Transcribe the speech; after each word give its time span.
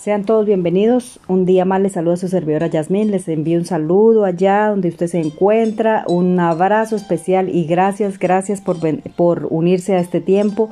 Sean 0.00 0.24
todos 0.24 0.46
bienvenidos. 0.46 1.20
Un 1.28 1.44
día 1.44 1.66
más 1.66 1.78
les 1.82 1.92
saludo 1.92 2.14
a 2.14 2.16
su 2.16 2.28
servidora 2.28 2.68
Yasmín. 2.68 3.10
Les 3.10 3.28
envío 3.28 3.58
un 3.58 3.66
saludo 3.66 4.24
allá 4.24 4.68
donde 4.68 4.88
usted 4.88 5.08
se 5.08 5.20
encuentra. 5.20 6.04
Un 6.08 6.40
abrazo 6.40 6.96
especial 6.96 7.50
y 7.54 7.66
gracias, 7.66 8.18
gracias 8.18 8.62
por, 8.62 8.78
por 9.14 9.46
unirse 9.50 9.94
a 9.94 10.00
este 10.00 10.22
tiempo 10.22 10.70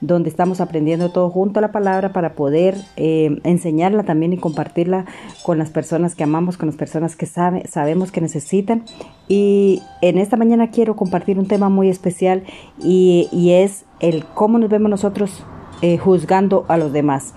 donde 0.00 0.28
estamos 0.28 0.60
aprendiendo 0.60 1.10
todo 1.10 1.28
junto 1.28 1.58
a 1.58 1.62
la 1.62 1.72
palabra 1.72 2.12
para 2.12 2.34
poder 2.34 2.76
eh, 2.94 3.40
enseñarla 3.42 4.04
también 4.04 4.32
y 4.32 4.38
compartirla 4.38 5.06
con 5.42 5.58
las 5.58 5.70
personas 5.70 6.14
que 6.14 6.22
amamos, 6.22 6.56
con 6.56 6.68
las 6.68 6.76
personas 6.76 7.16
que 7.16 7.26
sabe, 7.26 7.66
sabemos 7.66 8.12
que 8.12 8.20
necesitan. 8.20 8.84
Y 9.26 9.82
en 10.02 10.18
esta 10.18 10.36
mañana 10.36 10.70
quiero 10.70 10.94
compartir 10.94 11.40
un 11.40 11.48
tema 11.48 11.68
muy 11.68 11.88
especial 11.88 12.44
y, 12.80 13.28
y 13.32 13.54
es 13.54 13.86
el 13.98 14.24
cómo 14.24 14.60
nos 14.60 14.70
vemos 14.70 14.88
nosotros 14.88 15.44
eh, 15.82 15.98
juzgando 15.98 16.64
a 16.68 16.76
los 16.76 16.92
demás. 16.92 17.34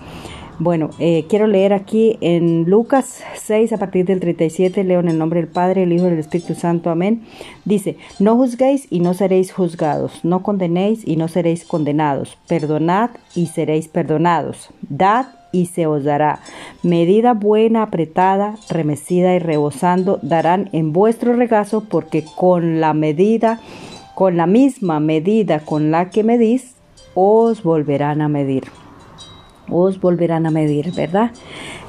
Bueno, 0.62 0.90
eh, 1.00 1.26
quiero 1.28 1.48
leer 1.48 1.72
aquí 1.72 2.18
en 2.20 2.70
Lucas 2.70 3.24
6 3.34 3.72
a 3.72 3.78
partir 3.78 4.04
del 4.04 4.20
37, 4.20 4.84
leo 4.84 5.00
en 5.00 5.08
el 5.08 5.18
nombre 5.18 5.40
del 5.40 5.50
Padre, 5.50 5.82
el 5.82 5.92
Hijo 5.92 6.06
y 6.06 6.10
del 6.10 6.20
Espíritu 6.20 6.54
Santo, 6.54 6.88
amén. 6.88 7.24
Dice, 7.64 7.96
no 8.20 8.36
juzguéis 8.36 8.86
y 8.88 9.00
no 9.00 9.12
seréis 9.12 9.52
juzgados, 9.52 10.24
no 10.24 10.44
condenéis 10.44 11.02
y 11.04 11.16
no 11.16 11.26
seréis 11.26 11.64
condenados, 11.64 12.38
perdonad 12.46 13.10
y 13.34 13.46
seréis 13.46 13.88
perdonados, 13.88 14.70
dad 14.82 15.26
y 15.50 15.66
se 15.66 15.88
os 15.88 16.04
dará. 16.04 16.38
Medida 16.84 17.34
buena, 17.34 17.82
apretada, 17.82 18.54
remecida 18.70 19.34
y 19.34 19.40
rebosando 19.40 20.20
darán 20.22 20.70
en 20.72 20.92
vuestro 20.92 21.32
regazo, 21.32 21.88
porque 21.88 22.24
con 22.36 22.80
la 22.80 22.94
medida, 22.94 23.58
con 24.14 24.36
la 24.36 24.46
misma 24.46 25.00
medida 25.00 25.58
con 25.58 25.90
la 25.90 26.10
que 26.10 26.22
medís, 26.22 26.76
os 27.16 27.64
volverán 27.64 28.20
a 28.20 28.28
medir 28.28 28.62
os 29.68 30.00
volverán 30.00 30.46
a 30.46 30.50
medir, 30.50 30.92
¿verdad? 30.92 31.30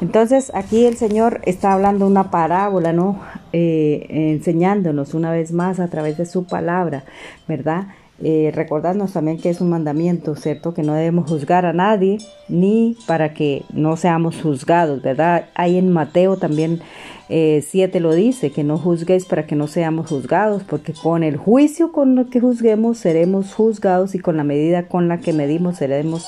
Entonces 0.02 0.52
aquí 0.54 0.86
el 0.86 0.98
Señor 0.98 1.42
está 1.46 1.74
hablando 1.74 2.08
una 2.08 2.32
parábola, 2.32 2.94
¿no? 2.94 3.20
Eh, 3.52 4.06
enseñándonos 4.10 5.14
una 5.14 5.32
vez 5.32 5.52
más 5.52 5.80
a 5.80 5.88
través 5.88 6.18
de 6.18 6.26
su 6.26 6.46
palabra, 6.46 7.04
¿verdad? 7.48 7.88
Eh, 8.22 8.52
recordarnos 8.54 9.14
también 9.14 9.38
que 9.38 9.50
es 9.50 9.60
un 9.60 9.70
mandamiento, 9.70 10.36
¿cierto? 10.36 10.74
Que 10.74 10.84
no 10.84 10.94
debemos 10.94 11.30
juzgar 11.30 11.66
a 11.66 11.74
nadie, 11.74 12.20
ni 12.48 12.96
para 13.08 13.34
que 13.34 13.64
no 13.74 13.98
seamos 13.98 14.42
juzgados, 14.42 15.02
¿verdad? 15.02 15.48
Hay 15.56 15.78
en 15.78 15.92
Mateo 15.92 16.38
también 16.38 16.82
7 17.28 17.98
eh, 17.98 18.00
lo 18.00 18.14
dice, 18.14 18.52
que 18.52 18.64
no 18.64 18.78
juzguéis 18.78 19.26
para 19.26 19.48
que 19.48 19.56
no 19.56 19.68
seamos 19.68 20.10
juzgados, 20.10 20.64
porque 20.64 20.94
con 20.94 21.24
el 21.24 21.38
juicio 21.38 21.92
con 21.92 22.16
lo 22.16 22.30
que 22.30 22.40
juzguemos 22.40 22.98
seremos 22.98 23.54
juzgados 23.54 24.14
y 24.14 24.20
con 24.20 24.38
la 24.38 24.44
medida 24.44 24.88
con 24.88 25.08
la 25.08 25.20
que 25.20 25.34
medimos 25.34 25.78
seremos 25.78 26.28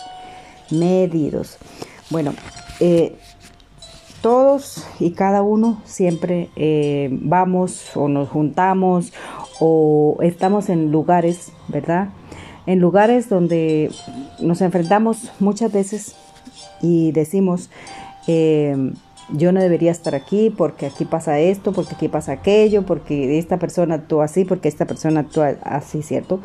medidos. 0.71 1.57
Bueno, 2.09 2.33
eh, 2.79 3.15
todos 4.21 4.87
y 4.99 5.11
cada 5.11 5.43
uno 5.43 5.81
siempre 5.85 6.49
eh, 6.55 7.09
vamos 7.11 7.95
o 7.95 8.07
nos 8.07 8.29
juntamos 8.29 9.13
o 9.59 10.17
estamos 10.21 10.69
en 10.69 10.91
lugares, 10.91 11.51
¿verdad? 11.67 12.09
En 12.65 12.79
lugares 12.79 13.29
donde 13.29 13.91
nos 14.39 14.61
enfrentamos 14.61 15.31
muchas 15.39 15.71
veces 15.71 16.15
y 16.81 17.11
decimos, 17.11 17.69
eh, 18.27 18.93
yo 19.29 19.51
no 19.51 19.59
debería 19.59 19.91
estar 19.91 20.15
aquí 20.15 20.49
porque 20.49 20.85
aquí 20.85 21.05
pasa 21.05 21.39
esto, 21.39 21.71
porque 21.73 21.95
aquí 21.95 22.07
pasa 22.07 22.33
aquello, 22.33 22.83
porque 22.83 23.37
esta 23.37 23.57
persona 23.57 23.95
actúa 23.95 24.25
así, 24.25 24.45
porque 24.45 24.67
esta 24.67 24.85
persona 24.85 25.21
actúa 25.21 25.55
así, 25.63 26.03
¿cierto? 26.03 26.39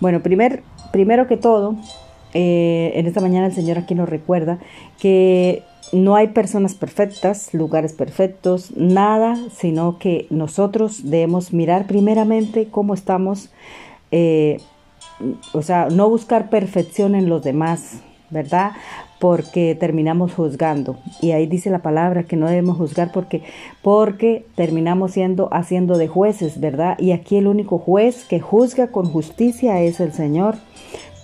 Bueno, 0.00 0.22
primer, 0.22 0.62
primero 0.92 1.26
que 1.26 1.36
todo, 1.36 1.76
eh, 2.34 2.92
en 2.94 3.06
esta 3.06 3.20
mañana 3.20 3.46
el 3.46 3.52
Señor 3.52 3.78
aquí 3.78 3.94
nos 3.94 4.08
recuerda 4.08 4.58
que 5.00 5.62
no 5.92 6.16
hay 6.16 6.28
personas 6.28 6.74
perfectas, 6.74 7.52
lugares 7.52 7.92
perfectos, 7.92 8.74
nada, 8.76 9.38
sino 9.54 9.98
que 9.98 10.26
nosotros 10.30 11.10
debemos 11.10 11.52
mirar 11.52 11.86
primeramente 11.86 12.68
cómo 12.70 12.94
estamos, 12.94 13.50
eh, 14.10 14.60
o 15.52 15.60
sea, 15.62 15.88
no 15.90 16.08
buscar 16.08 16.48
perfección 16.48 17.14
en 17.14 17.28
los 17.28 17.42
demás, 17.42 18.00
¿verdad? 18.30 18.72
Porque 19.20 19.76
terminamos 19.78 20.32
juzgando. 20.32 20.96
Y 21.20 21.32
ahí 21.32 21.46
dice 21.46 21.68
la 21.68 21.80
palabra 21.80 22.24
que 22.24 22.36
no 22.36 22.48
debemos 22.48 22.78
juzgar 22.78 23.12
porque, 23.12 23.42
porque 23.82 24.46
terminamos 24.54 25.12
siendo 25.12 25.52
haciendo 25.52 25.98
de 25.98 26.08
jueces, 26.08 26.58
¿verdad? 26.58 26.98
Y 26.98 27.12
aquí 27.12 27.36
el 27.36 27.46
único 27.46 27.78
juez 27.78 28.24
que 28.24 28.40
juzga 28.40 28.88
con 28.88 29.04
justicia 29.04 29.82
es 29.82 30.00
el 30.00 30.12
Señor. 30.14 30.56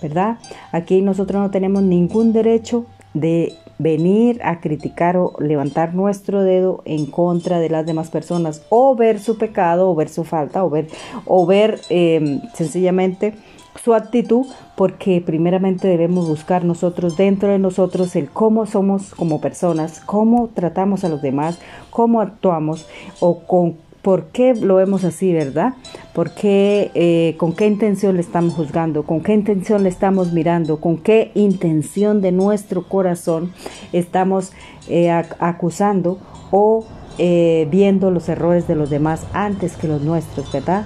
¿Verdad? 0.01 0.37
Aquí 0.71 1.01
nosotros 1.01 1.41
no 1.41 1.51
tenemos 1.51 1.83
ningún 1.83 2.33
derecho 2.33 2.85
de 3.13 3.53
venir 3.79 4.41
a 4.43 4.59
criticar 4.59 5.17
o 5.17 5.33
levantar 5.39 5.95
nuestro 5.95 6.43
dedo 6.43 6.81
en 6.85 7.05
contra 7.05 7.59
de 7.59 7.69
las 7.69 7.85
demás 7.85 8.09
personas 8.09 8.61
o 8.69 8.95
ver 8.95 9.19
su 9.19 9.37
pecado 9.37 9.89
o 9.89 9.95
ver 9.95 10.09
su 10.09 10.25
falta 10.25 10.63
o 10.63 10.69
ver, 10.69 10.87
o 11.25 11.45
ver 11.45 11.79
em, 11.89 12.41
sencillamente 12.53 13.33
su 13.81 13.93
actitud 13.93 14.45
porque 14.75 15.21
primeramente 15.25 15.87
debemos 15.87 16.27
buscar 16.27 16.65
nosotros 16.65 17.15
dentro 17.15 17.49
de 17.49 17.59
nosotros 17.59 18.15
el 18.17 18.29
cómo 18.29 18.65
somos 18.65 19.15
como 19.15 19.39
personas, 19.39 20.01
cómo 20.05 20.49
tratamos 20.53 21.05
a 21.05 21.09
los 21.09 21.21
demás, 21.21 21.59
cómo 21.89 22.19
actuamos 22.19 22.85
o 23.21 23.39
con 23.39 23.77
¿Por 24.01 24.27
qué 24.27 24.55
lo 24.55 24.75
vemos 24.75 25.03
así, 25.03 25.33
verdad? 25.33 25.73
¿Por 26.13 26.31
qué, 26.31 26.89
eh, 26.93 27.35
¿Con 27.37 27.53
qué 27.53 27.67
intención 27.67 28.15
le 28.15 28.21
estamos 28.21 28.53
juzgando? 28.53 29.03
¿Con 29.03 29.21
qué 29.21 29.33
intención 29.33 29.83
le 29.83 29.89
estamos 29.89 30.31
mirando? 30.31 30.79
¿Con 30.79 30.97
qué 30.97 31.31
intención 31.35 32.21
de 32.21 32.31
nuestro 32.31 32.87
corazón 32.87 33.51
estamos 33.91 34.53
eh, 34.87 35.11
acusando 35.11 36.17
o 36.51 36.85
eh, 37.17 37.67
viendo 37.69 38.09
los 38.09 38.29
errores 38.29 38.67
de 38.67 38.75
los 38.75 38.89
demás 38.89 39.25
antes 39.33 39.75
que 39.75 39.87
los 39.87 40.01
nuestros, 40.01 40.51
verdad? 40.51 40.85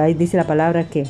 ahí 0.00 0.14
dice 0.14 0.36
la 0.36 0.46
palabra 0.46 0.88
que 0.88 1.04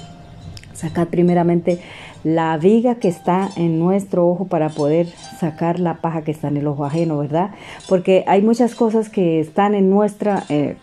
sacar 0.72 1.08
primeramente 1.08 1.80
la 2.26 2.56
viga 2.56 2.96
que 2.96 3.06
está 3.06 3.50
en 3.54 3.78
nuestro 3.78 4.26
ojo 4.26 4.46
para 4.46 4.68
poder 4.68 5.06
sacar 5.38 5.78
la 5.78 5.98
paja 5.98 6.22
que 6.22 6.32
está 6.32 6.48
en 6.48 6.56
el 6.56 6.66
ojo 6.66 6.84
ajeno, 6.84 7.18
¿verdad? 7.18 7.50
Porque 7.88 8.24
hay 8.26 8.42
muchas 8.42 8.74
cosas 8.74 9.08
que 9.08 9.38
están 9.38 9.76
en 9.76 9.90
nuestra... 9.90 10.42
Eh, 10.48 10.76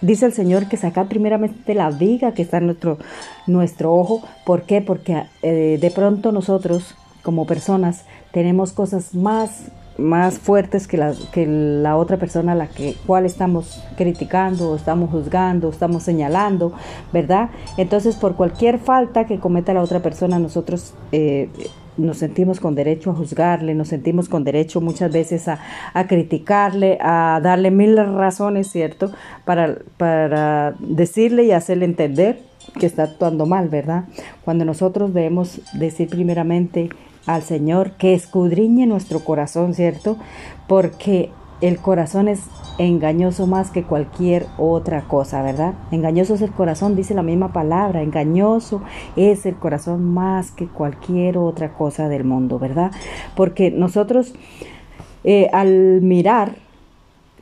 dice 0.00 0.24
el 0.24 0.32
Señor 0.32 0.66
que 0.66 0.78
saca 0.78 1.04
primeramente 1.04 1.74
la 1.74 1.90
viga 1.90 2.32
que 2.32 2.40
está 2.40 2.56
en 2.56 2.66
nuestro, 2.66 2.96
nuestro 3.46 3.92
ojo. 3.92 4.22
¿Por 4.46 4.62
qué? 4.62 4.80
Porque 4.80 5.24
eh, 5.42 5.76
de 5.78 5.90
pronto 5.90 6.32
nosotros 6.32 6.94
como 7.22 7.46
personas 7.46 8.06
tenemos 8.32 8.72
cosas 8.72 9.14
más 9.14 9.70
más 9.98 10.38
fuertes 10.38 10.88
que 10.88 10.96
la, 10.96 11.14
que 11.32 11.46
la 11.46 11.96
otra 11.96 12.16
persona 12.16 12.52
a 12.52 12.54
la 12.54 12.68
que, 12.68 12.94
cual 13.06 13.24
estamos 13.26 13.82
criticando, 13.96 14.74
estamos 14.74 15.10
juzgando, 15.10 15.70
estamos 15.70 16.02
señalando, 16.02 16.72
¿verdad? 17.12 17.50
Entonces, 17.76 18.16
por 18.16 18.34
cualquier 18.34 18.78
falta 18.78 19.26
que 19.26 19.38
cometa 19.38 19.72
la 19.72 19.82
otra 19.82 20.00
persona, 20.00 20.38
nosotros 20.38 20.94
eh, 21.12 21.48
nos 21.96 22.18
sentimos 22.18 22.58
con 22.58 22.74
derecho 22.74 23.10
a 23.10 23.14
juzgarle, 23.14 23.74
nos 23.74 23.88
sentimos 23.88 24.28
con 24.28 24.42
derecho 24.42 24.80
muchas 24.80 25.12
veces 25.12 25.46
a, 25.48 25.60
a 25.92 26.06
criticarle, 26.06 26.98
a 27.00 27.40
darle 27.42 27.70
mil 27.70 27.96
razones, 27.96 28.70
¿cierto? 28.70 29.12
Para, 29.44 29.78
para 29.96 30.74
decirle 30.80 31.44
y 31.44 31.52
hacerle 31.52 31.84
entender 31.84 32.40
que 32.78 32.86
está 32.86 33.04
actuando 33.04 33.46
mal, 33.46 33.68
¿verdad? 33.68 34.04
Cuando 34.44 34.64
nosotros 34.64 35.14
debemos 35.14 35.60
decir 35.74 36.08
primeramente, 36.08 36.90
al 37.26 37.42
Señor 37.42 37.92
que 37.92 38.14
escudriñe 38.14 38.86
nuestro 38.86 39.20
corazón, 39.20 39.74
¿cierto? 39.74 40.16
Porque 40.66 41.30
el 41.60 41.78
corazón 41.78 42.28
es 42.28 42.42
engañoso 42.78 43.46
más 43.46 43.70
que 43.70 43.84
cualquier 43.84 44.46
otra 44.58 45.02
cosa, 45.02 45.42
¿verdad? 45.42 45.74
Engañoso 45.92 46.34
es 46.34 46.42
el 46.42 46.50
corazón, 46.50 46.96
dice 46.96 47.14
la 47.14 47.22
misma 47.22 47.52
palabra, 47.52 48.02
engañoso 48.02 48.82
es 49.16 49.46
el 49.46 49.54
corazón 49.54 50.12
más 50.12 50.50
que 50.50 50.66
cualquier 50.66 51.38
otra 51.38 51.72
cosa 51.72 52.08
del 52.08 52.24
mundo, 52.24 52.58
¿verdad? 52.58 52.90
Porque 53.36 53.70
nosotros 53.70 54.34
eh, 55.24 55.48
al 55.52 56.02
mirar 56.02 56.56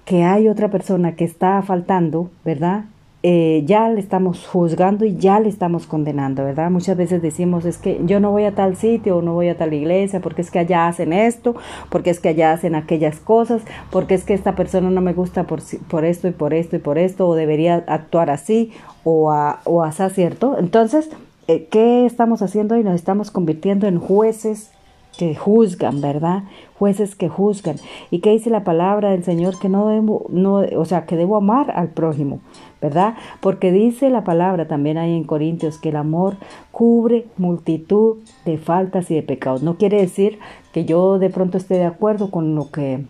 que 0.05 0.23
hay 0.23 0.49
otra 0.49 0.71
persona 0.71 1.17
que 1.17 1.25
está 1.25 1.61
faltando, 1.63 2.31
¿verdad? 2.45 2.85
Eh, 3.25 3.63
ya 3.67 3.89
le 3.89 4.01
estamos 4.01 4.45
juzgando 4.49 5.05
y 5.05 5.17
ya 5.17 5.39
le 5.39 5.49
estamos 5.49 5.87
condenando, 5.87 6.43
¿verdad? 6.43 6.73
Muchas 6.73 6.97
veces 6.97 7.23
decimos, 7.23 7.65
es 7.65 7.79
que 7.79 8.01
yo 8.05 8.19
no 8.19 8.33
voy 8.33 8.45
a 8.45 8.55
tal 8.57 8.75
sitio 8.75 9.19
o 9.19 9.23
no 9.23 9.33
voy 9.33 9.49
a 9.49 9.57
tal 9.57 9.73
iglesia 9.75 10.19
porque 10.19 10.43
es 10.43 10.51
que 10.51 10.59
allá 10.59 10.89
hacen 10.89 11.13
esto, 11.13 11.55
porque 11.89 12.11
es 12.11 12.19
que 12.19 12.31
allá 12.31 12.53
hacen 12.53 12.75
aquellas 12.75 13.21
cosas, 13.21 13.63
porque 13.91 14.15
es 14.15 14.25
que 14.25 14.35
esta 14.35 14.57
persona 14.57 14.91
no 14.91 15.01
me 15.01 15.13
gusta 15.13 15.45
por, 15.45 15.61
por 15.89 16.05
esto 16.05 16.27
y 16.27 16.33
por 16.33 16.53
esto 16.53 16.75
y 16.75 16.81
por 16.81 16.99
esto, 16.99 17.29
o 17.29 17.37
debería 17.37 17.85
actuar 17.87 18.29
así 18.29 18.73
o, 19.05 19.31
a, 19.31 19.61
o 19.65 19.85
así, 19.85 20.03
¿cierto? 20.13 20.57
Entonces, 20.59 21.09
eh, 21.47 21.69
¿qué 21.71 22.07
estamos 22.07 22.43
haciendo? 22.43 22.77
Y 22.77 22.83
nos 22.83 22.97
estamos 22.97 23.31
convirtiendo 23.31 23.87
en 23.87 24.01
jueces 24.01 24.73
que 25.17 25.35
juzgan, 25.35 26.01
¿verdad? 26.01 26.45
Jueces 26.79 27.15
que 27.15 27.29
juzgan. 27.29 27.77
¿Y 28.11 28.21
qué 28.21 28.31
dice 28.31 28.51
la 28.51 28.65
palabra 28.65 29.11
del 29.11 29.25
Señor? 29.25 29.59
Que 29.59 29.69
no 29.69 29.89
debo, 29.89 30.27
no, 30.31 30.57
o 30.77 30.85
sea, 30.85 31.07
que 31.07 31.17
debo 31.17 31.37
amar 31.37 31.71
al 31.71 31.89
prójimo, 31.89 32.41
¿verdad? 32.81 33.15
Porque 33.41 33.73
dice 33.73 34.11
la 34.11 34.25
palabra 34.25 34.69
también 34.69 34.99
ahí 34.99 35.15
en 35.15 35.25
Corintios 35.25 35.79
que 35.79 35.91
el 35.91 35.97
amor 35.97 36.37
cubre 36.71 37.27
multitud 37.37 38.19
de 38.45 38.59
faltas 38.59 39.11
y 39.11 39.15
de 39.15 39.23
pecados. 39.23 39.63
No 39.63 39.77
quiere 39.77 40.01
decir 40.01 40.39
que 40.73 40.85
yo 40.85 41.19
de 41.19 41.31
pronto 41.31 41.59
esté 41.59 41.75
de 41.75 41.87
acuerdo 41.87 42.31
con 42.31 42.55
lo 42.55 42.71
que 42.71 43.05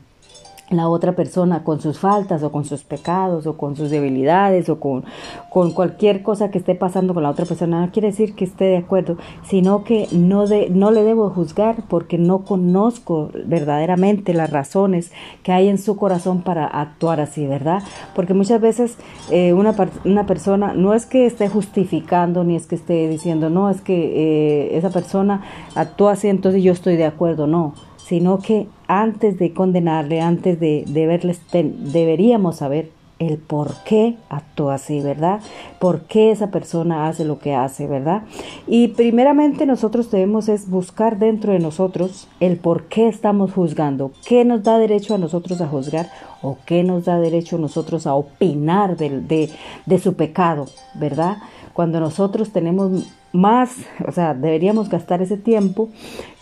la 0.73 0.89
otra 0.89 1.13
persona 1.13 1.65
con 1.65 1.81
sus 1.81 1.99
faltas 1.99 2.43
o 2.43 2.53
con 2.53 2.65
sus 2.65 2.83
pecados 2.83 3.47
o 3.47 3.57
con 3.57 3.77
sus 3.77 3.91
debilidades 3.91 4.69
o 4.69 4.81
con, 4.81 5.05
con 5.51 5.73
cualquier 5.73 6.23
cosa 6.23 6.51
que 6.51 6.59
esté 6.59 6.75
pasando 6.75 7.15
con 7.15 7.23
la 7.23 7.31
otra 7.31 7.45
persona. 7.45 7.81
No 7.81 7.93
quiere 7.93 8.09
decir 8.09 8.35
que 8.35 8.45
esté 8.45 8.65
de 8.65 8.79
acuerdo, 8.79 9.17
sino 9.45 9.85
que 9.85 10.09
no, 10.13 10.47
de, 10.47 10.71
no 10.71 10.91
le 10.91 11.03
debo 11.03 11.31
juzgar 11.31 11.85
porque 11.89 12.19
no 12.19 12.41
conozco 12.45 13.31
verdaderamente 13.47 14.35
las 14.35 14.51
razones 14.51 15.13
que 15.43 15.53
hay 15.53 15.69
en 15.69 15.79
su 15.79 15.97
corazón 15.97 16.43
para 16.43 16.67
actuar 16.67 17.21
así, 17.21 17.47
¿verdad? 17.47 17.83
Porque 18.15 18.35
muchas 18.35 18.61
veces 18.61 18.97
eh, 19.31 19.53
una, 19.53 19.75
una 20.05 20.27
persona 20.27 20.75
no 20.75 20.95
es 20.95 21.07
que 21.07 21.27
esté 21.27 21.49
justificando 21.49 22.45
ni 22.45 22.57
es 22.57 22.67
que 22.67 22.75
esté 22.75 23.09
diciendo, 23.09 23.51
no, 23.51 23.71
es 23.71 23.81
que 23.81 23.95
eh, 23.95 24.77
esa 24.77 24.91
persona 24.91 25.43
actúa 25.75 26.13
así, 26.13 26.29
entonces 26.29 26.63
yo 26.63 26.73
estoy 26.73 26.97
de 26.97 27.07
acuerdo, 27.07 27.47
no 27.47 27.75
sino 28.13 28.41
que 28.41 28.67
antes 28.89 29.39
de 29.39 29.55
condenarle, 29.55 30.21
antes 30.21 30.61
de, 30.61 30.85
de 30.87 31.07
verle, 31.07 31.35
deberíamos 31.51 32.57
saber 32.57 32.91
el 33.23 33.39
por 33.39 33.75
qué 33.85 34.17
actúa 34.29 34.75
así, 34.75 35.01
¿verdad? 35.01 35.41
¿Por 35.79 36.03
qué 36.03 36.31
esa 36.31 36.51
persona 36.51 37.09
hace 37.09 37.25
lo 37.25 37.39
que 37.39 37.55
hace, 37.55 37.87
¿verdad? 37.87 38.23
Y 38.67 38.89
primeramente 38.89 39.67
nosotros 39.67 40.11
debemos 40.11 40.49
es 40.49 40.69
buscar 40.69 41.19
dentro 41.19 41.53
de 41.53 41.59
nosotros 41.59 42.29
el 42.41 42.57
por 42.57 42.85
qué 42.85 43.09
estamos 43.09 43.53
juzgando, 43.53 44.13
qué 44.27 44.45
nos 44.45 44.63
da 44.63 44.79
derecho 44.79 45.15
a 45.15 45.19
nosotros 45.19 45.61
a 45.61 45.69
juzgar 45.69 46.11
o 46.43 46.59
qué 46.67 46.83
nos 46.83 47.05
da 47.05 47.19
derecho 47.19 47.57
a 47.57 47.61
nosotros 47.61 48.07
a 48.07 48.15
opinar 48.15 48.97
de, 48.97 49.51
de, 49.87 49.99
su 49.99 50.15
pecado, 50.15 50.67
¿verdad? 50.95 51.37
Cuando 51.73 52.01
nosotros 52.01 52.51
tenemos 52.51 53.09
más, 53.33 53.77
o 54.07 54.13
sea, 54.13 54.35
deberíamos 54.35 54.89
gastar 54.91 55.23
ese 55.23 55.37
tiempo 55.37 55.89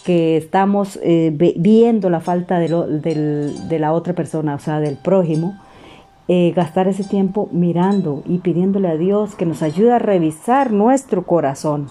que 0.05 0.37
estamos 0.37 0.99
eh, 1.03 1.31
viendo 1.57 2.11
la 2.11 2.21
falta 2.21 2.59
de, 2.59 2.69
de, 3.69 3.79
la 3.79 3.93
otra 3.93 4.15
persona, 4.15 4.55
o 4.55 4.59
sea, 4.59 4.81
del 4.81 4.97
prójimo, 4.97 5.59
eh, 6.29 6.53
gastar 6.55 6.87
ese 6.89 7.05
tiempo 7.05 7.49
mirando 7.53 8.23
y 8.27 8.39
pidiéndole 8.39 8.89
a 8.89 8.97
Dios 8.97 9.35
que 9.35 9.47
nos 9.47 9.63
ayude 9.63 9.93
a 9.93 9.99
revisar 9.99 10.71
nuestro 10.71 11.27
corazón. 11.27 11.89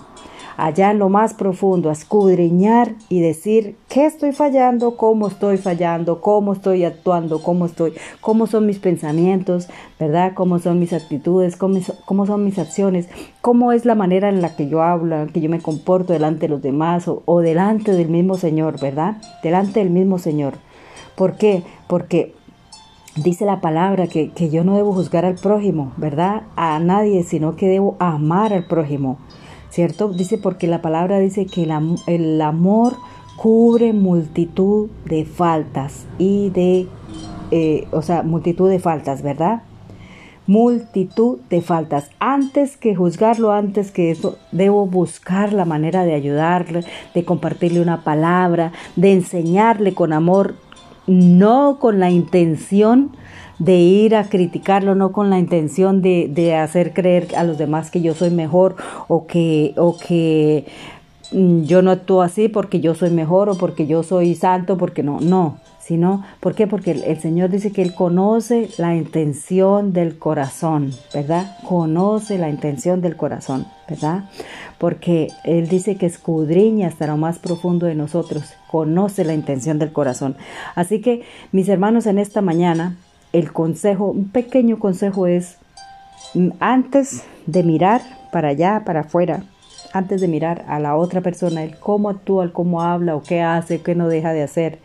Allá 0.55 0.91
en 0.91 0.99
lo 0.99 1.07
más 1.07 1.33
profundo, 1.33 1.89
a 1.89 1.93
escudriñar 1.93 2.93
y 3.07 3.21
decir 3.21 3.77
qué 3.87 4.05
estoy 4.05 4.33
fallando, 4.33 4.97
cómo 4.97 5.29
estoy 5.29 5.57
fallando, 5.57 6.19
cómo 6.19 6.51
estoy 6.51 6.83
actuando, 6.83 7.41
cómo 7.41 7.65
estoy, 7.65 7.93
cómo 8.19 8.45
son 8.45 8.65
mis 8.65 8.77
pensamientos, 8.79 9.69
¿verdad? 9.97 10.33
Cómo 10.35 10.59
son 10.59 10.79
mis 10.79 10.91
actitudes, 10.91 11.55
cómo, 11.55 11.79
cómo 12.05 12.25
son 12.25 12.43
mis 12.43 12.59
acciones, 12.59 13.07
cómo 13.39 13.71
es 13.71 13.85
la 13.85 13.95
manera 13.95 14.27
en 14.27 14.41
la 14.41 14.55
que 14.57 14.67
yo 14.67 14.83
hablo, 14.83 15.27
que 15.33 15.39
yo 15.39 15.49
me 15.49 15.61
comporto 15.61 16.11
delante 16.11 16.47
de 16.47 16.49
los 16.49 16.61
demás 16.61 17.07
o, 17.07 17.23
o 17.25 17.39
delante 17.39 17.93
del 17.93 18.09
mismo 18.09 18.35
Señor, 18.35 18.81
¿verdad? 18.81 19.17
Delante 19.41 19.79
del 19.79 19.91
mismo 19.91 20.19
Señor. 20.19 20.55
¿Por 21.15 21.37
qué? 21.37 21.63
Porque 21.87 22.33
dice 23.15 23.45
la 23.45 23.61
palabra 23.61 24.07
que, 24.07 24.31
que, 24.31 24.49
yo 24.49 24.63
no 24.63 24.75
debo 24.75 24.93
juzgar 24.93 25.25
al 25.25 25.35
prójimo, 25.35 25.91
¿verdad? 25.97 26.43
A 26.55 26.79
nadie, 26.79 27.23
sino 27.23 27.55
que 27.55 27.67
debo 27.67 27.95
amar 27.99 28.53
al 28.53 28.65
prójimo. 28.65 29.17
¿cierto? 29.69 30.09
Dice 30.09 30.37
porque 30.37 30.67
la 30.67 30.81
palabra 30.81 31.19
dice 31.19 31.45
que 31.45 31.63
el, 31.63 32.41
amor 32.41 32.97
cubre 33.37 33.93
multitud 33.93 34.89
de 35.05 35.25
faltas 35.25 36.05
y 36.17 36.49
de, 36.49 36.87
eh, 37.51 37.87
o 37.91 38.01
sea, 38.01 38.23
multitud 38.23 38.69
de 38.69 38.79
faltas, 38.79 39.21
¿verdad? 39.21 39.63
multitud 40.47 41.37
de 41.51 41.61
faltas. 41.61 42.09
Antes 42.19 42.75
que 42.75 42.95
juzgarlo, 42.95 43.51
antes 43.51 43.91
que 43.91 44.09
eso, 44.09 44.39
debo 44.51 44.87
buscar 44.87 45.53
la 45.53 45.63
manera 45.63 46.05
de 46.05 46.15
ayudarle, 46.15 46.83
de 47.13 47.23
compartirle 47.23 47.79
una 47.79 48.03
palabra, 48.03 48.71
de 48.95 49.13
enseñarle 49.13 49.93
con 49.93 50.11
amor, 50.11 50.55
no 51.09 51.77
con 51.79 51.99
la 51.99 52.09
intención 52.11 53.11
de 53.57 53.75
ir 53.77 54.15
a 54.15 54.29
criticarlo, 54.29 54.95
no 54.95 55.11
con 55.11 55.29
la 55.29 55.37
intención 55.37 56.01
de, 56.01 56.29
de 56.29 56.55
hacer 56.55 56.93
creer 56.93 57.27
a 57.35 57.43
los 57.43 57.57
demás 57.57 57.91
que 57.91 58.01
yo 58.01 58.13
soy 58.13 58.29
mejor 58.29 58.75
o 59.07 59.27
que, 59.27 59.73
o 59.75 59.97
que 59.97 60.65
mm, 61.33 61.63
yo 61.63 61.81
no 61.81 61.91
actúo 61.91 62.21
así 62.21 62.47
porque 62.47 62.79
yo 62.79 62.95
soy 62.95 63.09
mejor 63.09 63.49
o 63.49 63.55
porque 63.55 63.85
yo 63.85 64.03
soy 64.03 64.35
santo, 64.35 64.77
porque 64.77 65.03
no, 65.03 65.19
no, 65.19 65.57
sino, 65.79 66.23
¿por 66.39 66.55
qué? 66.55 66.67
Porque 66.67 66.91
el, 66.91 67.19
Señor 67.19 67.49
dice 67.49 67.71
que 67.71 67.81
Él 67.81 67.95
conoce 67.95 68.69
la 68.77 68.95
intención 68.95 69.93
del 69.93 70.17
corazón, 70.17 70.91
¿verdad? 71.13 71.57
Conoce 71.67 72.37
la 72.37 72.49
intención 72.49 73.01
del 73.01 73.15
corazón, 73.15 73.65
¿verdad? 73.89 74.25
Porque 74.77 75.29
Él 75.43 75.67
dice 75.67 75.95
que 75.95 76.05
escudriña 76.05 76.87
hasta 76.87 77.07
lo 77.07 77.17
más 77.17 77.39
profundo 77.39 77.85
de 77.85 77.95
nosotros, 77.95 78.53
conoce 78.69 79.23
la 79.23 79.33
intención 79.33 79.79
del 79.79 79.91
corazón. 79.91 80.35
Así 80.75 81.01
que, 81.01 81.23
mis 81.51 81.69
hermanos, 81.69 82.05
en 82.05 82.19
esta 82.19 82.41
mañana 82.41 82.97
el 83.33 83.51
consejo, 83.51 84.11
un 84.11 84.29
pequeño 84.29 84.79
consejo 84.79 85.27
es, 85.27 85.57
mm, 86.33 86.49
antes 86.59 87.23
de 87.45 87.63
mirar 87.63 88.01
para 88.31 88.49
allá, 88.49 88.83
para 88.85 89.01
afuera, 89.01 89.43
antes 89.93 90.21
de 90.21 90.27
mirar 90.27 90.65
a 90.67 90.79
la 90.79 90.95
otra 90.95 91.21
persona, 91.21 91.63
el 91.63 91.77
cómo 91.77 92.09
actúa, 92.09 92.43
el 92.43 92.51
cómo 92.51 92.81
habla 92.81 93.15
o 93.15 93.23
qué 93.23 93.41
hace, 93.41 93.81
qué 93.81 93.95
no 93.95 94.07
deja 94.07 94.33
de 94.33 94.43
hacer, 94.43 94.79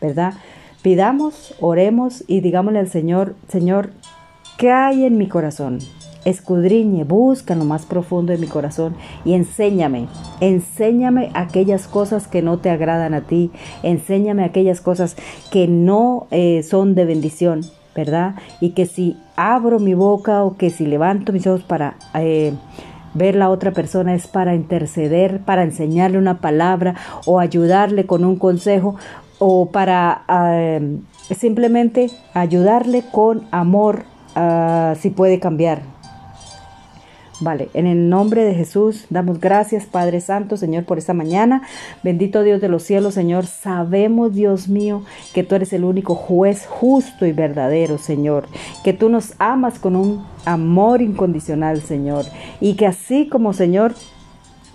¿verdad? 0.00 0.34
Pidamos, 0.82 1.54
oremos 1.60 2.24
y 2.26 2.40
digámosle 2.40 2.78
al 2.78 2.88
Señor, 2.88 3.34
Señor, 3.48 3.90
¿qué 4.58 4.70
hay 4.70 5.04
en 5.04 5.18
mi 5.18 5.28
corazón? 5.28 5.80
escudriñe, 6.26 7.04
busca 7.04 7.54
en 7.54 7.60
lo 7.60 7.64
más 7.64 7.86
profundo 7.86 8.32
de 8.32 8.38
mi 8.38 8.48
corazón 8.48 8.96
y 9.24 9.34
enséñame, 9.34 10.08
enséñame 10.40 11.30
aquellas 11.34 11.86
cosas 11.86 12.26
que 12.26 12.42
no 12.42 12.58
te 12.58 12.68
agradan 12.68 13.14
a 13.14 13.22
ti, 13.22 13.52
enséñame 13.84 14.44
aquellas 14.44 14.80
cosas 14.80 15.16
que 15.52 15.68
no 15.68 16.26
eh, 16.32 16.64
son 16.64 16.96
de 16.96 17.04
bendición, 17.04 17.60
¿verdad? 17.94 18.34
Y 18.60 18.70
que 18.70 18.86
si 18.86 19.16
abro 19.36 19.78
mi 19.78 19.94
boca 19.94 20.42
o 20.42 20.56
que 20.56 20.70
si 20.70 20.84
levanto 20.84 21.32
mis 21.32 21.46
ojos 21.46 21.62
para 21.62 21.96
eh, 22.14 22.52
ver 23.16 23.34
la 23.34 23.50
otra 23.50 23.72
persona 23.72 24.14
es 24.14 24.26
para 24.26 24.54
interceder, 24.54 25.40
para 25.40 25.62
enseñarle 25.62 26.18
una 26.18 26.40
palabra 26.40 26.94
o 27.24 27.40
ayudarle 27.40 28.06
con 28.06 28.24
un 28.24 28.36
consejo 28.36 28.96
o 29.38 29.70
para 29.70 30.22
eh, 30.28 30.98
simplemente 31.34 32.10
ayudarle 32.34 33.04
con 33.10 33.42
amor 33.50 34.04
ah, 34.34 34.94
si 35.00 35.10
puede 35.10 35.40
cambiar, 35.40 35.82
Vale, 37.40 37.68
en 37.74 37.86
el 37.86 38.08
nombre 38.08 38.44
de 38.44 38.54
Jesús 38.54 39.04
damos 39.10 39.40
gracias 39.40 39.84
Padre 39.84 40.22
Santo, 40.22 40.56
Señor, 40.56 40.84
por 40.84 40.96
esta 40.96 41.12
mañana. 41.12 41.62
Bendito 42.02 42.42
Dios 42.42 42.62
de 42.62 42.68
los 42.68 42.82
cielos, 42.82 43.12
Señor. 43.12 43.46
Sabemos, 43.46 44.34
Dios 44.34 44.68
mío, 44.68 45.02
que 45.34 45.42
tú 45.42 45.54
eres 45.54 45.72
el 45.74 45.84
único 45.84 46.14
juez 46.14 46.66
justo 46.66 47.26
y 47.26 47.32
verdadero, 47.32 47.98
Señor. 47.98 48.48
Que 48.84 48.94
tú 48.94 49.10
nos 49.10 49.34
amas 49.38 49.78
con 49.78 49.96
un 49.96 50.24
amor 50.46 51.02
incondicional, 51.02 51.82
Señor. 51.82 52.24
Y 52.60 52.74
que 52.74 52.86
así 52.86 53.28
como, 53.28 53.52
Señor, 53.52 53.94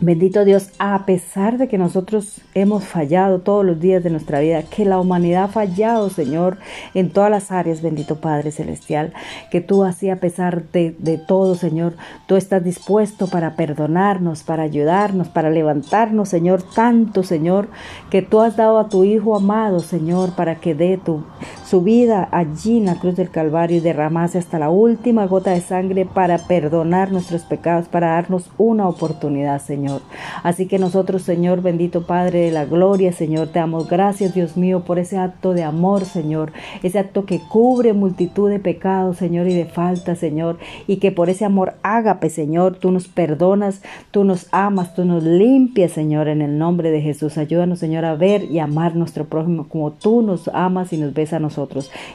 Bendito 0.04 0.46
Dios, 0.46 0.72
a 0.80 1.06
pesar 1.06 1.60
de 1.60 1.68
que 1.68 1.78
nosotros 1.78 2.42
hemos 2.56 2.86
fallado 2.86 3.42
todos 3.42 3.64
los 3.64 3.80
días 3.80 4.04
de 4.04 4.10
nuestra 4.10 4.40
vida, 4.40 4.64
que 4.64 4.84
la 4.84 5.00
humanidad 5.00 5.44
ha 5.44 5.48
fallado, 5.48 6.10
Señor, 6.10 6.58
en 6.96 7.12
todas 7.12 7.30
las 7.30 7.52
áreas, 7.52 7.84
bendito 7.84 8.16
Padre 8.16 8.52
Celestial, 8.52 9.14
que 9.52 9.62
tú 9.62 9.84
así 9.84 10.10
a 10.10 10.20
pesar 10.20 10.64
de, 10.72 10.96
de 10.98 11.20
todo, 11.20 11.54
Señor, 11.54 11.94
tú 12.26 12.36
estás 12.36 12.64
dispuesto 12.64 13.28
para 13.28 13.56
perdonarnos, 13.56 14.42
para 14.42 14.64
ayudarnos, 14.64 15.30
para 15.30 15.52
levantarnos, 15.52 16.30
Señor, 16.30 16.64
tanto, 16.64 17.22
Señor, 17.22 17.68
que 18.10 18.24
tú 18.24 18.42
has 18.42 18.58
dado 18.58 18.80
a 18.80 18.90
tu 18.90 19.04
Hijo 19.04 19.36
amado, 19.36 19.82
Señor, 19.82 20.32
para 20.32 20.56
que 20.56 20.74
dé 20.74 20.98
tu, 20.98 21.24
su 21.72 21.80
vida 21.80 22.28
allí 22.34 22.80
en 22.80 22.86
la 22.88 23.00
cruz 23.00 23.16
del 23.16 23.30
Calvario 23.30 23.78
y 23.78 23.80
derramase 23.80 24.38
hasta 24.38 24.60
la 24.60 24.70
última 24.70 25.26
gota 25.26 25.52
de 25.52 25.62
sangre 25.62 26.06
para 26.06 26.38
perdonar 26.38 27.14
nuestros 27.14 27.44
pecados, 27.44 27.88
para 27.88 28.08
darnos 28.08 28.52
una 28.58 28.90
oportunidad, 28.90 29.62
Señor. 29.62 30.02
Así 30.44 30.66
que 30.66 30.80
nosotros, 30.80 31.22
Señor, 31.22 31.62
bendito 31.62 32.06
Padre 32.06 32.42
de 32.42 32.52
la 32.52 32.66
gloria, 32.66 33.14
Señor, 33.14 33.48
te 33.48 33.60
damos 33.60 33.88
gracias, 33.88 34.34
Dios 34.34 34.58
mío, 34.58 34.84
por 34.84 35.00
ese 35.00 35.18
acto 35.18 35.54
de 35.54 35.64
amor, 35.64 36.04
Señor, 36.04 36.52
ese 36.84 37.00
acto 37.00 37.26
que 37.26 37.40
cubre 37.40 37.94
multitud 37.94 38.50
de 38.50 38.60
pecados, 38.60 39.16
Señor, 39.16 39.48
y 39.48 39.54
de 39.54 39.64
faltas, 39.64 40.20
Señor, 40.20 40.58
y 40.88 40.98
que 40.98 41.14
por 41.14 41.30
ese 41.30 41.46
amor 41.46 41.76
ágape, 41.84 42.30
Señor, 42.30 42.80
tú 42.80 42.92
nos 42.92 43.08
perdonas, 43.08 43.82
tú 44.12 44.26
nos 44.26 44.50
amas, 44.52 44.94
tú 44.94 45.06
nos 45.06 45.24
limpias, 45.24 45.94
Señor, 45.94 46.28
en 46.28 46.42
el 46.42 46.58
nombre 46.58 46.92
de 46.92 47.00
Jesús. 47.00 47.38
Ayúdanos, 47.38 47.80
Señor, 47.80 48.04
a 48.04 48.16
ver 48.16 48.44
y 48.44 48.60
amar 48.60 48.98
nuestro 48.98 49.24
prójimo 49.24 49.70
como 49.70 49.92
tú 49.92 50.22
nos 50.22 50.50
amas 50.50 50.92
y 50.92 50.98
nos 50.98 51.14
ves 51.14 51.32
a 51.32 51.40
nosotros. 51.40 51.61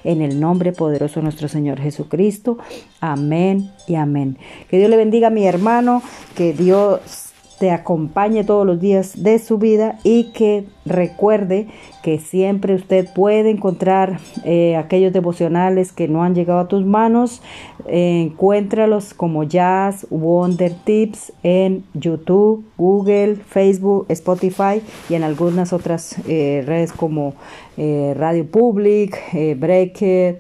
En 0.05 0.23
el 0.23 0.41
nombre 0.41 0.73
poderoso 0.73 1.21
de 1.21 1.25
nuestro 1.25 1.49
Señor 1.49 1.81
Jesucristo. 1.81 2.59
Amén 3.01 3.71
y 3.87 3.95
amén. 3.95 4.39
Que 4.69 4.79
Dios 4.79 4.91
le 4.91 4.97
bendiga 4.97 5.29
a 5.29 5.31
mi 5.31 5.47
hermano, 5.47 6.03
que 6.35 6.53
Dios 6.53 7.26
te 7.59 7.71
acompañe 7.71 8.45
todos 8.45 8.67
los 8.67 8.81
días 8.81 9.23
de 9.23 9.39
su 9.39 9.59
vida 9.59 9.99
y 10.05 10.25
que 10.33 10.65
recuerde 10.85 11.69
que 12.03 12.19
siempre 12.19 12.75
usted 12.75 13.09
puede 13.13 13.51
encontrar 13.51 14.21
eh, 14.45 14.77
aquellos 14.77 15.13
devocionales 15.13 15.93
que 15.93 16.07
no 16.07 16.23
han 16.23 16.35
llegado 16.35 16.61
a 16.61 16.69
tus 16.69 16.85
manos. 16.85 17.43
encuéntralos 17.89 19.15
como 19.15 19.45
Jazz 19.45 20.07
Wonder 20.11 20.75
Tips 20.85 21.33
en 21.43 21.85
YouTube, 21.95 22.65
Google, 22.77 23.37
Facebook, 23.37 24.07
Spotify 24.09 24.83
y 25.09 25.15
en 25.15 25.23
algunas 25.23 25.73
otras 25.73 26.17
eh, 26.29 26.63
redes 26.67 26.93
como 26.93 27.35
eh, 27.77 28.15
Radio 28.17 28.47
Public, 28.47 29.19
Breaker. 29.57 30.39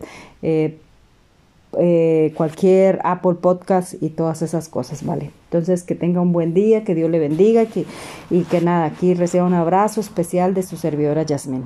Eh, 1.78 2.32
cualquier 2.37 3.00
Apple 3.04 3.35
Podcast 3.35 4.00
y 4.00 4.08
todas 4.08 4.40
esas 4.40 4.68
cosas, 4.68 5.04
¿vale? 5.04 5.30
Entonces, 5.50 5.82
que 5.82 5.94
tenga 5.94 6.20
un 6.20 6.32
buen 6.32 6.54
día, 6.54 6.85
que 6.85 6.94
Dios 6.94 7.11
le 7.11 7.18
bendiga 7.18 7.66
que, 7.66 7.85
y 8.30 8.42
que 8.44 8.61
nada, 8.61 8.87
aquí 8.87 9.12
reciba 9.14 9.44
un 9.44 9.52
abrazo 9.52 10.00
especial 10.00 10.54
de 10.54 10.62
su 10.62 10.76
servidora 10.76 11.23
Yasmín. 11.23 11.64